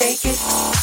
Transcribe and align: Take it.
Take 0.00 0.26
it. 0.26 0.77